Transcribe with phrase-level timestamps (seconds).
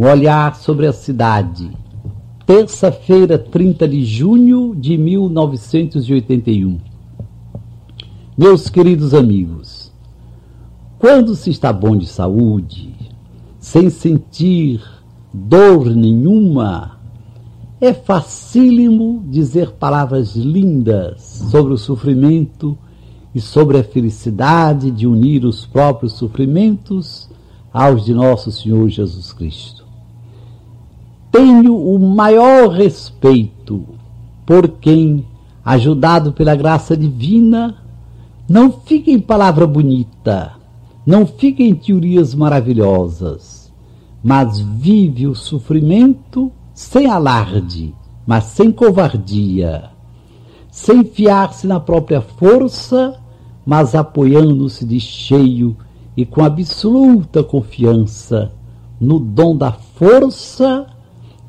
[0.00, 1.70] Um olhar sobre a cidade.
[2.46, 6.78] Terça-feira, 30 de junho de 1981.
[8.34, 9.92] Meus queridos amigos,
[10.98, 12.94] quando se está bom de saúde,
[13.58, 14.82] sem sentir
[15.34, 16.98] dor nenhuma,
[17.78, 21.20] é facílimo dizer palavras lindas
[21.50, 22.74] sobre o sofrimento
[23.34, 27.28] e sobre a felicidade de unir os próprios sofrimentos
[27.70, 29.79] aos de nosso Senhor Jesus Cristo.
[31.30, 33.86] Tenho o maior respeito
[34.44, 35.24] por quem,
[35.64, 37.76] ajudado pela graça divina,
[38.48, 40.54] não fica em palavra bonita,
[41.06, 43.72] não fica em teorias maravilhosas,
[44.24, 47.94] mas vive o sofrimento sem alarde,
[48.26, 49.90] mas sem covardia,
[50.68, 53.14] sem fiar-se na própria força,
[53.64, 55.76] mas apoiando-se de cheio
[56.16, 58.50] e com absoluta confiança
[59.00, 60.86] no dom da força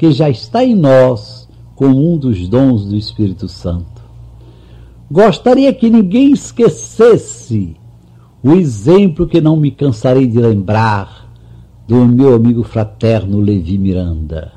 [0.00, 1.46] que já está em nós
[1.76, 4.00] como um dos dons do Espírito Santo.
[5.10, 7.76] Gostaria que ninguém esquecesse
[8.42, 11.30] o exemplo que não me cansarei de lembrar
[11.86, 14.52] do meu amigo fraterno Levi Miranda.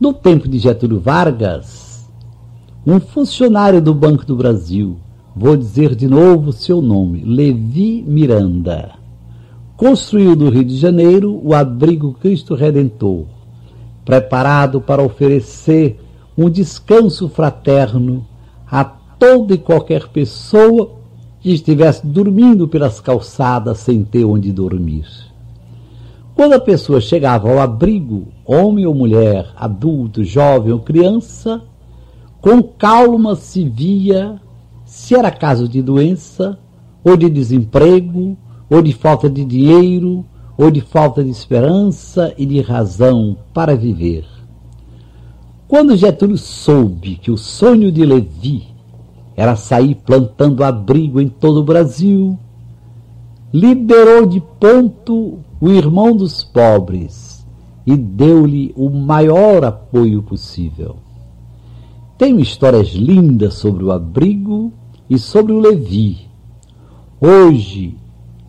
[0.00, 2.10] No tempo de Getúlio Vargas,
[2.84, 4.96] um funcionário do Banco do Brasil,
[5.36, 8.90] vou dizer de novo seu nome, Levi Miranda,
[9.76, 13.41] construiu no Rio de Janeiro o abrigo Cristo Redentor,
[14.04, 16.00] preparado para oferecer
[16.36, 18.26] um descanso fraterno
[18.70, 20.92] a toda e qualquer pessoa
[21.40, 25.06] que estivesse dormindo pelas calçadas sem ter onde dormir.
[26.34, 31.62] Quando a pessoa chegava ao abrigo, homem ou mulher, adulto, jovem ou criança,
[32.40, 34.40] com calma se via
[34.84, 36.58] se era caso de doença,
[37.02, 38.36] ou de desemprego,
[38.68, 40.24] ou de falta de dinheiro,
[40.62, 44.24] ou de falta de esperança e de razão para viver.
[45.66, 48.68] Quando Getúlio soube que o sonho de Levi
[49.34, 52.38] era sair plantando abrigo em todo o Brasil,
[53.52, 57.44] liberou de ponto o irmão dos pobres
[57.84, 60.94] e deu-lhe o maior apoio possível.
[62.16, 64.72] Tenho histórias lindas sobre o abrigo
[65.10, 66.28] e sobre o Levi.
[67.20, 67.96] Hoje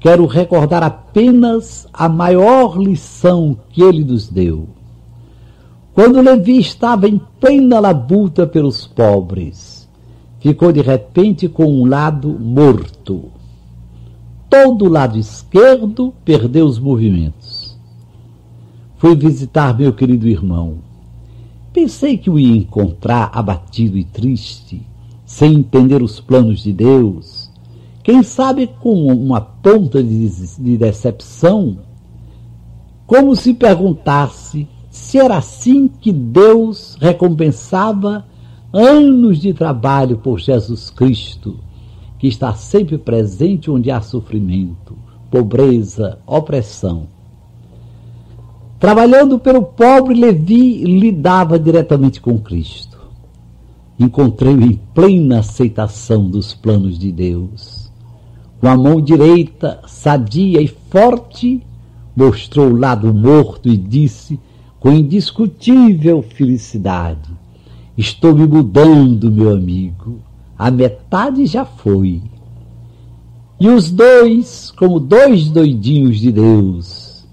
[0.04, 4.68] quero recordar apenas a maior lição que ele nos deu.
[5.94, 9.88] Quando Levi estava em plena labuta pelos pobres,
[10.42, 13.32] ficou de repente com um lado morto.
[14.50, 17.78] Todo o lado esquerdo perdeu os movimentos.
[18.98, 20.80] Fui visitar meu querido irmão.
[21.72, 24.86] Pensei que o ia encontrar abatido e triste,
[25.26, 27.43] sem entender os planos de Deus
[28.04, 30.28] quem sabe com uma ponta de,
[30.58, 31.80] de decepção,
[33.08, 38.26] como se perguntasse se era assim que Deus recompensava
[38.74, 41.60] anos de trabalho por Jesus Cristo,
[42.20, 44.96] que está sempre presente onde há sofrimento,
[45.32, 47.08] pobreza, opressão.
[48.80, 53.00] Trabalhando pelo pobre, Levi lidava diretamente com Cristo.
[53.98, 57.83] Encontrei-o em plena aceitação dos planos de Deus
[58.64, 61.62] com a mão direita, sadia e forte,
[62.16, 64.40] mostrou o lado morto e disse
[64.80, 67.30] com indiscutível felicidade:
[67.98, 70.20] Estou me mudando, meu amigo.
[70.58, 72.22] A metade já foi.
[73.60, 77.28] E os dois, como dois doidinhos de Deus,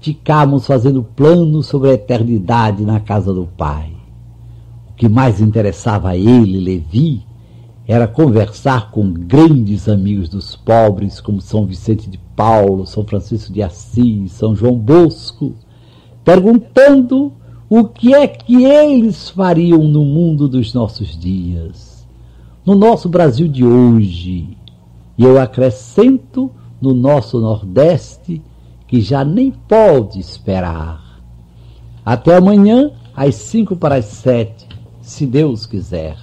[0.00, 3.90] ficamos fazendo planos sobre a eternidade na casa do Pai.
[4.90, 7.26] O que mais interessava a ele, Levi,
[7.86, 13.62] era conversar com grandes amigos dos pobres, como São Vicente de Paulo, São Francisco de
[13.62, 15.54] Assis, São João Bosco,
[16.24, 17.32] perguntando
[17.68, 22.06] o que é que eles fariam no mundo dos nossos dias,
[22.64, 24.56] no nosso Brasil de hoje.
[25.18, 26.50] E eu acrescento
[26.80, 28.42] no nosso Nordeste,
[28.86, 31.20] que já nem pode esperar.
[32.04, 34.68] Até amanhã, às cinco para as sete,
[35.00, 36.16] se Deus quiser.